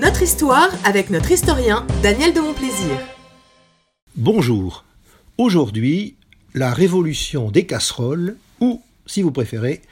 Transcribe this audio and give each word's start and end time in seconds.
Notre 0.00 0.22
histoire 0.22 0.70
avec 0.84 1.10
notre 1.10 1.30
historien 1.30 1.86
Daniel 2.02 2.32
de 2.32 2.40
Montplaisir. 2.40 2.96
Bonjour. 4.16 4.86
Aujourd'hui, 5.36 6.16
la 6.54 6.72
révolution 6.72 7.50
des 7.50 7.66
casseroles, 7.66 8.36
ou, 8.60 8.80
si 9.04 9.20
vous 9.20 9.30
préférez, 9.30 9.82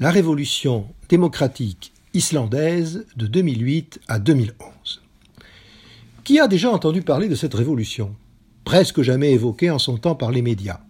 la 0.00 0.10
révolution 0.10 0.86
démocratique 1.08 1.92
islandaise 2.12 3.06
de 3.14 3.28
2008 3.28 4.00
à 4.08 4.18
2011. 4.18 5.02
Qui 6.24 6.40
a 6.40 6.48
déjà 6.48 6.68
entendu 6.68 7.02
parler 7.02 7.28
de 7.28 7.36
cette 7.36 7.54
révolution? 7.54 8.16
Presque 8.64 9.02
jamais 9.02 9.30
évoquée 9.30 9.70
en 9.70 9.78
son 9.78 9.96
temps 9.96 10.16
par 10.16 10.32
les 10.32 10.42
médias. 10.42 10.80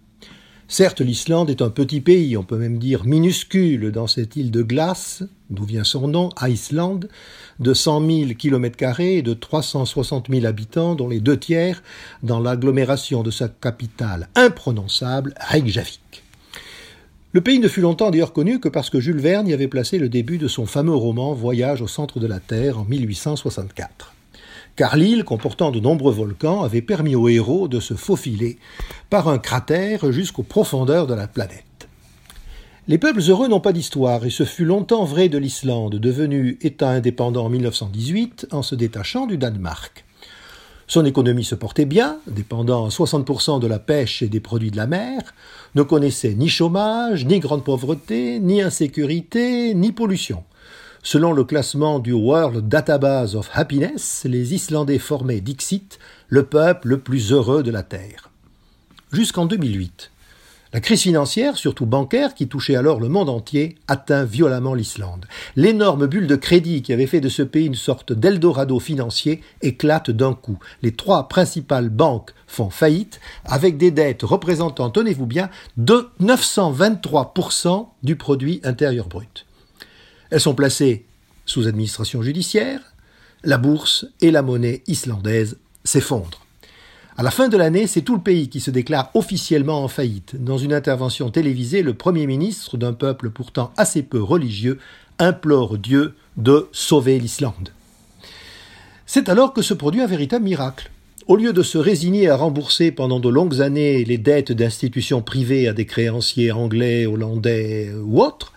Certes, 0.68 1.00
l'Islande 1.00 1.50
est 1.50 1.60
un 1.60 1.68
petit 1.68 2.00
pays, 2.00 2.36
on 2.36 2.44
peut 2.44 2.56
même 2.56 2.79
dire 2.79 3.04
minuscule, 3.04 3.92
dans 3.92 4.06
cette 4.06 4.36
île 4.36 4.50
de 4.50 4.62
glace, 4.62 5.22
d'où 5.50 5.64
vient 5.64 5.84
son 5.84 6.08
nom, 6.08 6.30
Iceland, 6.40 7.00
de 7.61 7.74
100 7.74 8.06
000 8.06 8.34
km 8.38 9.00
et 9.00 9.22
de 9.22 9.34
360 9.34 10.29
000 10.30 10.46
habitants, 10.46 10.94
dont 10.94 11.08
les 11.08 11.20
deux 11.20 11.39
tiers 11.39 11.82
dans 12.22 12.40
l'agglomération 12.40 13.22
de 13.22 13.30
sa 13.30 13.48
capitale 13.48 14.29
imprononçable, 14.34 15.34
Reykjavik. 15.39 16.22
Le 17.32 17.40
pays 17.40 17.58
ne 17.58 17.68
fut 17.68 17.81
longtemps 17.81 18.11
d'ailleurs 18.11 18.32
connu 18.32 18.61
que 18.61 18.68
parce 18.68 18.90
que 18.90 19.00
Jules 19.00 19.20
Verne 19.20 19.48
y 19.48 19.54
avait 19.54 19.68
placé 19.68 19.98
le 19.98 20.08
début 20.08 20.39
de 20.39 20.48
son 20.48 20.67
fameux 20.67 20.94
roman 20.94 21.32
Voyage 21.32 21.82
au 21.82 21.89
centre 21.89 22.20
de 22.20 22.26
la 22.26 22.40
Terre 22.40 22.79
en 22.79 22.84
1864 22.84 24.14
car 24.76 24.96
l'île, 24.96 25.25
comportant 25.25 25.71
de 25.71 25.81
nombreux 25.81 26.12
volcans, 26.12 26.62
avait 26.62 26.82
permis 26.82 27.14
aux 27.14 27.29
héros 27.29 27.68
de 27.68 27.81
se 27.81 27.94
faufiler 27.94 28.58
par 29.11 29.29
un 29.29 29.39
cratère 29.39 30.11
jusqu'aux 30.12 30.43
profondeurs 30.43 31.07
de 31.07 31.14
la 31.14 31.29
planète. 31.29 31.89
Les 32.89 32.98
peuples 32.98 33.22
heureux 33.28 33.48
n'ont 33.48 33.61
pas 33.61 33.72
d'histoire, 33.72 34.25
et 34.25 34.31
ce 34.31 34.45
fut 34.45 34.64
longtemps 34.64 35.05
vrai 35.05 35.28
de 35.28 35.39
l'Islande, 35.39 35.97
devenue 35.97 36.58
État 36.62 36.91
indépendant 36.91 37.45
en 37.45 37.48
1918 37.48 38.48
en 38.50 38.62
se 38.62 38.75
détachant 38.75 39.27
du 39.27 39.39
Danemark. 39.39 40.05
Son 40.89 41.05
économie 41.05 41.45
se 41.45 41.55
portait 41.55 41.84
bien, 41.84 42.19
dépendant 42.27 42.87
à 42.87 42.89
60% 42.89 43.61
de 43.61 43.67
la 43.67 43.78
pêche 43.78 44.20
et 44.20 44.28
des 44.28 44.41
produits 44.41 44.73
de 44.73 44.77
la 44.77 44.89
mer, 44.89 45.33
ne 45.75 45.83
connaissait 45.83 46.34
ni 46.34 46.48
chômage, 46.48 47.25
ni 47.25 47.39
grande 47.39 47.65
pauvreté, 47.65 48.41
ni 48.41 48.61
insécurité, 48.61 49.75
ni 49.75 49.93
pollution. 49.93 50.45
Selon 51.05 51.33
le 51.33 51.42
classement 51.42 51.98
du 51.98 52.12
World 52.12 52.69
Database 52.69 53.34
of 53.34 53.50
Happiness, 53.53 54.25
les 54.25 54.55
Islandais 54.55 55.00
formaient 55.00 55.41
Dixit 55.41 55.98
le 56.28 56.44
peuple 56.44 56.91
le 56.91 56.98
plus 56.98 57.33
heureux 57.33 57.64
de 57.64 57.72
la 57.72 57.83
Terre. 57.83 58.31
Jusqu'en 59.11 59.47
2008. 59.47 60.12
La 60.72 60.81
crise 60.81 61.03
financière, 61.03 61.56
surtout 61.59 61.86
bancaire, 61.86 62.34
qui 62.34 62.47
touchait 62.47 62.77
alors 62.77 63.00
le 63.00 63.09
monde 63.09 63.28
entier, 63.28 63.75
atteint 63.89 64.25
violemment 64.25 64.75
l'Islande. 64.75 65.27
L'énorme 65.56 66.06
bulle 66.06 66.28
de 66.28 66.36
crédit 66.36 66.83
qui 66.83 66.92
avait 66.92 67.09
fait 67.09 67.20
de 67.20 67.28
ce 67.28 67.42
pays 67.42 67.66
une 67.66 67.75
sorte 67.75 68.12
d'Eldorado 68.12 68.78
financier 68.78 69.42
éclate 69.61 70.12
d'un 70.12 70.34
coup. 70.34 70.61
Les 70.83 70.92
trois 70.92 71.27
principales 71.28 71.91
banques 71.91 72.33
font 72.47 72.70
faillite, 72.70 73.20
avec 73.44 73.77
des 73.77 73.91
dettes 73.91 74.22
représentant, 74.22 74.89
tenez-vous 74.89 75.27
bien, 75.27 75.50
de 75.77 76.09
923% 76.22 77.89
du 78.05 78.14
produit 78.14 78.61
intérieur 78.62 79.09
brut. 79.09 79.47
Elles 80.33 80.41
sont 80.41 80.55
placées 80.55 81.05
sous 81.44 81.69
administration 81.69 82.22
judiciaire, 82.22 82.80
la 83.44 83.58
bourse 83.58 84.06
et 84.22 84.30
la 84.30 84.41
monnaie 84.41 84.83
islandaise 84.86 85.58
s'effondrent. 85.84 86.47
À 87.19 87.22
la 87.22 87.30
fin 87.30 87.50
de 87.50 87.58
l'année, 87.58 87.86
c'est 87.86 88.00
tout 88.00 88.14
le 88.14 88.22
pays 88.22 88.48
qui 88.48 88.60
se 88.60 88.70
déclare 88.70 89.10
officiellement 89.12 89.84
en 89.84 89.88
faillite. 89.88 90.42
Dans 90.42 90.56
une 90.56 90.72
intervention 90.72 91.28
télévisée, 91.28 91.83
le 91.83 91.92
Premier 91.92 92.27
ministre 92.27 92.78
d'un 92.78 92.94
peuple 92.94 93.28
pourtant 93.28 93.75
assez 93.77 94.03
peu 94.03 94.22
religieux 94.22 94.78
implore 95.19 95.77
Dieu 95.77 96.14
de 96.38 96.66
sauver 96.72 97.19
l'Islande. 97.19 97.69
C'est 99.05 99.28
alors 99.28 99.53
que 99.53 99.60
se 99.60 99.75
produit 99.75 100.00
un 100.00 100.06
véritable 100.06 100.47
miracle. 100.47 100.91
Au 101.27 101.36
lieu 101.36 101.53
de 101.53 101.62
se 101.62 101.77
résigner 101.77 102.30
à 102.30 102.36
rembourser 102.36 102.91
pendant 102.91 103.20
de 103.20 103.28
longues 103.28 103.60
années 103.60 104.03
les 104.06 104.16
dettes 104.16 104.53
d'institutions 104.53 105.20
privées 105.20 105.69
à 105.69 105.75
des 105.75 105.84
créanciers 105.84 106.53
anglais, 106.53 107.04
hollandais 107.04 107.92
ou 108.03 108.22
autres, 108.22 108.54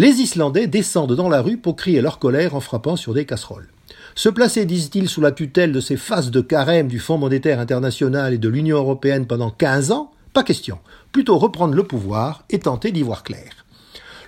les 0.00 0.22
Islandais 0.22 0.66
descendent 0.66 1.14
dans 1.14 1.28
la 1.28 1.42
rue 1.42 1.58
pour 1.58 1.76
crier 1.76 2.00
leur 2.00 2.18
colère 2.18 2.54
en 2.54 2.60
frappant 2.60 2.96
sur 2.96 3.12
des 3.12 3.26
casseroles. 3.26 3.68
Se 4.14 4.30
placer, 4.30 4.64
disent-ils, 4.64 5.10
sous 5.10 5.20
la 5.20 5.30
tutelle 5.30 5.72
de 5.72 5.80
ces 5.80 5.98
phases 5.98 6.30
de 6.30 6.40
carême 6.40 6.88
du 6.88 6.98
Fonds 6.98 7.18
monétaire 7.18 7.60
international 7.60 8.32
et 8.32 8.38
de 8.38 8.48
l'Union 8.48 8.78
européenne 8.78 9.26
pendant 9.26 9.50
15 9.50 9.92
ans 9.92 10.10
Pas 10.32 10.42
question. 10.42 10.78
Plutôt 11.12 11.36
reprendre 11.36 11.74
le 11.74 11.82
pouvoir 11.82 12.44
et 12.48 12.60
tenter 12.60 12.92
d'y 12.92 13.02
voir 13.02 13.22
clair. 13.22 13.66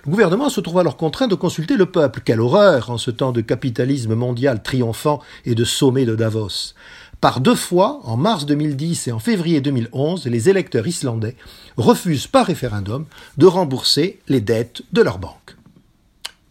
Le 0.05 0.11
gouvernement 0.11 0.49
se 0.49 0.61
trouve 0.61 0.77
alors 0.77 0.95
contraint 0.95 1.27
de 1.27 1.33
consulter 1.33 1.75
le 1.75 1.87
peuple. 1.87 2.21
Quelle 2.23 2.41
horreur 2.41 2.91
en 2.91 2.99
ce 2.99 3.09
temps 3.09 3.31
de 3.31 3.41
capitalisme 3.41 4.13
mondial 4.13 4.61
triomphant 4.61 5.21
et 5.43 5.55
de 5.55 5.63
sommet 5.63 6.05
de 6.05 6.15
Davos. 6.15 6.75
Par 7.19 7.39
deux 7.39 7.55
fois, 7.55 7.99
en 8.03 8.15
mars 8.15 8.45
2010 8.45 9.07
et 9.07 9.11
en 9.11 9.17
février 9.17 9.59
2011, 9.59 10.27
les 10.27 10.49
électeurs 10.49 10.85
islandais 10.85 11.35
refusent 11.77 12.27
par 12.27 12.45
référendum 12.45 13.05
de 13.37 13.47
rembourser 13.47 14.19
les 14.27 14.41
dettes 14.41 14.83
de 14.93 15.01
leurs 15.01 15.17
banques. 15.17 15.42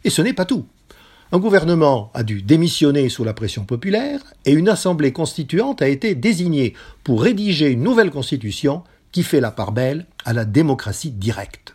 Et 0.05 0.11
ce 0.11 0.23
n'est 0.23 0.33
pas 0.33 0.45
tout. 0.45 0.67
Un 1.35 1.39
gouvernement 1.39 2.11
a 2.13 2.25
dû 2.25 2.43
démissionner 2.43 3.09
sous 3.09 3.25
la 3.25 3.33
pression 3.33 3.65
populaire 3.65 4.21
et 4.45 4.53
une 4.53 4.69
assemblée 4.69 5.13
constituante 5.13 5.81
a 5.81 5.89
été 5.89 6.15
désignée 6.15 6.75
pour 7.05 7.23
rédiger 7.23 7.71
une 7.71 7.83
nouvelle 7.83 8.11
constitution 8.11 8.83
qui 9.13 9.23
fait 9.23 9.41
la 9.41 9.51
part 9.51 9.73
belle 9.73 10.07
à 10.25 10.33
la 10.33 10.45
démocratie 10.45 11.11
directe. 11.11 11.75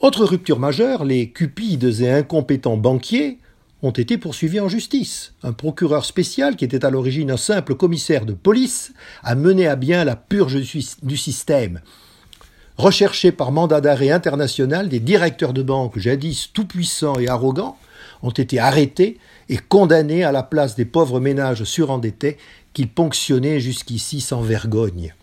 Autre 0.00 0.24
rupture 0.24 0.58
majeure, 0.58 1.04
les 1.04 1.30
cupides 1.30 2.00
et 2.00 2.10
incompétents 2.10 2.76
banquiers 2.76 3.38
ont 3.82 3.90
été 3.90 4.18
poursuivis 4.18 4.60
en 4.60 4.68
justice. 4.68 5.32
Un 5.42 5.52
procureur 5.52 6.04
spécial, 6.04 6.56
qui 6.56 6.64
était 6.64 6.84
à 6.84 6.90
l'origine 6.90 7.30
un 7.30 7.36
simple 7.36 7.74
commissaire 7.74 8.26
de 8.26 8.32
police, 8.32 8.92
a 9.22 9.34
mené 9.34 9.66
à 9.66 9.76
bien 9.76 10.04
la 10.04 10.16
purge 10.16 10.58
du 11.02 11.16
système. 11.16 11.80
Recherchés 12.78 13.32
par 13.32 13.52
mandat 13.52 13.80
d'arrêt 13.80 14.10
international, 14.10 14.88
des 14.88 15.00
directeurs 15.00 15.52
de 15.52 15.62
banque 15.62 15.98
jadis 15.98 16.50
tout-puissants 16.52 17.18
et 17.18 17.28
arrogants 17.28 17.76
ont 18.22 18.30
été 18.30 18.58
arrêtés 18.58 19.18
et 19.48 19.58
condamnés 19.58 20.24
à 20.24 20.32
la 20.32 20.42
place 20.42 20.74
des 20.74 20.84
pauvres 20.84 21.20
ménages 21.20 21.64
surendettés 21.64 22.38
qu'ils 22.72 22.88
ponctionnaient 22.88 23.60
jusqu'ici 23.60 24.20
sans 24.20 24.40
vergogne. 24.40 25.14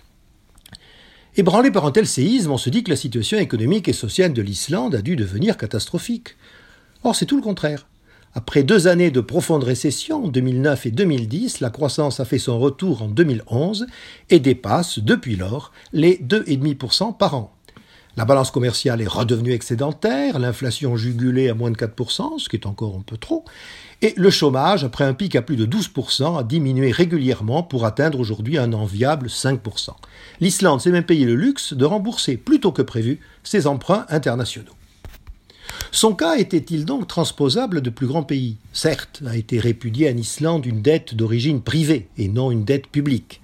Ébranlé 1.35 1.71
par 1.71 1.85
un 1.85 1.91
tel 1.91 2.05
séisme, 2.05 2.51
on 2.51 2.57
se 2.57 2.69
dit 2.69 2.83
que 2.83 2.89
la 2.89 2.95
situation 2.95 3.37
économique 3.37 3.87
et 3.87 3.93
sociale 3.93 4.33
de 4.33 4.41
l'Islande 4.41 4.95
a 4.95 5.01
dû 5.01 5.15
devenir 5.15 5.57
catastrophique. 5.57 6.35
Or, 7.03 7.15
c'est 7.15 7.25
tout 7.25 7.37
le 7.37 7.41
contraire. 7.41 7.87
Après 8.35 8.61
deux 8.61 8.87
années 8.87 9.09
de 9.09 9.21
profonde 9.21 9.63
récession, 9.63 10.27
2009 10.27 10.85
et 10.85 10.91
2010, 10.91 11.61
la 11.61 11.71
croissance 11.71 12.19
a 12.19 12.25
fait 12.25 12.37
son 12.37 12.59
retour 12.59 13.01
en 13.01 13.07
2011 13.07 13.87
et 14.29 14.39
dépasse 14.39 14.99
depuis 14.99 15.35
lors 15.35 15.71
les 15.93 16.17
2,5% 16.17 17.17
par 17.17 17.33
an. 17.33 17.55
La 18.17 18.25
balance 18.25 18.51
commerciale 18.51 19.01
est 19.01 19.07
redevenue 19.07 19.53
excédentaire, 19.53 20.37
l'inflation 20.37 20.95
jugulée 20.95 21.49
à 21.49 21.55
moins 21.55 21.71
de 21.71 21.77
4%, 21.77 22.37
ce 22.37 22.49
qui 22.49 22.55
est 22.55 22.67
encore 22.67 22.95
un 22.95 23.01
peu 23.01 23.17
trop, 23.17 23.45
et 24.01 24.13
le 24.15 24.29
chômage, 24.29 24.83
après 24.83 25.05
un 25.05 25.13
pic 25.13 25.35
à 25.35 25.41
plus 25.41 25.55
de 25.55 25.65
12%, 25.65 26.39
a 26.39 26.43
diminué 26.43 26.91
régulièrement 26.91 27.63
pour 27.63 27.85
atteindre 27.85 28.19
aujourd'hui 28.19 28.57
un 28.57 28.73
enviable 28.73 29.27
5%. 29.27 29.89
L'Islande 30.39 30.81
s'est 30.81 30.91
même 30.91 31.03
payé 31.03 31.25
le 31.25 31.35
luxe 31.35 31.73
de 31.73 31.85
rembourser 31.85 32.37
plus 32.37 32.59
tôt 32.59 32.71
que 32.71 32.81
prévu 32.81 33.19
ses 33.43 33.67
emprunts 33.67 34.05
internationaux. 34.09 34.78
Son 35.91 36.13
cas 36.13 36.37
était-il 36.37 36.85
donc 36.85 37.07
transposable 37.07 37.81
de 37.81 37.89
plus 37.89 38.05
grands 38.05 38.23
pays? 38.23 38.57
Certes, 38.73 39.23
a 39.25 39.35
été 39.35 39.59
répudié 39.59 40.11
en 40.11 40.17
Islande 40.17 40.65
une 40.65 40.83
dette 40.83 41.15
d'origine 41.15 41.61
privée 41.61 42.07
et 42.17 42.27
non 42.27 42.51
une 42.51 42.63
dette 42.63 42.87
publique. 42.87 43.41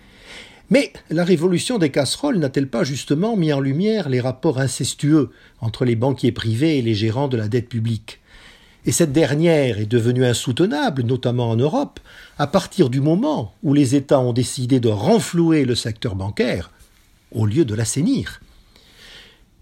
Mais 0.70 0.94
la 1.10 1.24
révolution 1.24 1.80
des 1.80 1.90
casseroles 1.90 2.38
n'a-t-elle 2.38 2.70
pas 2.70 2.84
justement 2.84 3.36
mis 3.36 3.52
en 3.52 3.60
lumière 3.60 4.10
les 4.10 4.22
rapports 4.22 4.60
incestueux 4.60 5.32
entre 5.60 5.86
les 5.86 5.96
banquiers 5.96 6.32
privés 6.32 6.78
et 6.78 6.82
les 6.82 6.94
gérants 6.94 7.28
de 7.28 7.38
la 7.38 7.48
dette 7.48 7.70
publique? 7.70 8.20
Et 8.86 8.92
cette 8.92 9.12
dernière 9.12 9.80
est 9.80 9.88
devenue 9.88 10.26
insoutenable, 10.26 11.02
notamment 11.02 11.50
en 11.50 11.56
Europe, 11.56 12.00
à 12.38 12.46
partir 12.46 12.92
du 12.92 13.02
moment 13.02 13.54
où 13.64 13.74
les 13.74 13.96
États 13.96 14.20
ont 14.20 14.34
décidé 14.34 14.80
de 14.80 14.90
renflouer 14.90 15.66
le 15.66 15.74
secteur 15.74 16.14
bancaire 16.14 16.70
au 17.32 17.48
lieu 17.48 17.66
de 17.66 17.74
l'assainir. 17.74 18.40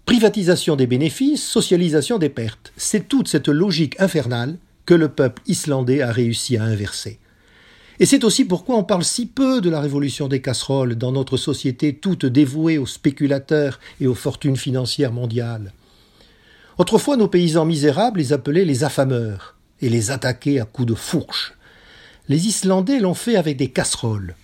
Privatisation 0.06 0.76
des 0.76 0.86
bénéfices, 0.86 1.42
socialisation 1.42 2.18
des 2.18 2.28
pertes. 2.28 2.72
C'est 2.76 3.08
toute 3.08 3.28
cette 3.28 3.48
logique 3.48 3.98
infernale 4.00 4.58
que 4.84 4.94
le 4.94 5.08
peuple 5.08 5.42
islandais 5.46 6.02
a 6.02 6.12
réussi 6.12 6.56
à 6.58 6.64
inverser. 6.64 7.18
Et 8.00 8.06
c'est 8.06 8.24
aussi 8.24 8.44
pourquoi 8.44 8.76
on 8.76 8.84
parle 8.84 9.04
si 9.04 9.24
peu 9.24 9.60
de 9.60 9.70
la 9.70 9.80
révolution 9.80 10.28
des 10.28 10.42
casseroles 10.42 10.96
dans 10.96 11.12
notre 11.12 11.36
société 11.36 11.94
toute 11.94 12.26
dévouée 12.26 12.76
aux 12.76 12.86
spéculateurs 12.86 13.78
et 14.00 14.06
aux 14.06 14.14
fortunes 14.14 14.56
financières 14.56 15.12
mondiales. 15.12 15.72
Autrefois, 16.76 17.16
nos 17.16 17.28
paysans 17.28 17.64
misérables 17.64 18.18
les 18.18 18.32
appelaient 18.32 18.64
les 18.64 18.84
affameurs 18.84 19.56
et 19.80 19.88
les 19.88 20.10
attaquaient 20.10 20.60
à 20.60 20.64
coups 20.64 20.88
de 20.88 20.94
fourche. 20.94 21.54
Les 22.28 22.46
Islandais 22.46 23.00
l'ont 23.00 23.14
fait 23.14 23.36
avec 23.36 23.56
des 23.56 23.70
casseroles. 23.70 24.34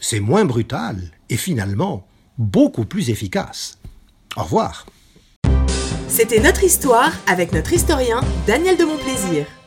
C'est 0.00 0.20
moins 0.20 0.44
brutal 0.44 1.12
et 1.30 1.36
finalement 1.36 2.06
beaucoup 2.36 2.84
plus 2.84 3.10
efficace. 3.10 3.78
Au 4.36 4.42
revoir. 4.42 4.86
C'était 6.08 6.40
notre 6.40 6.64
histoire 6.64 7.12
avec 7.26 7.52
notre 7.52 7.72
historien 7.72 8.20
Daniel 8.46 8.76
de 8.76 8.84
Montplaisir. 8.84 9.57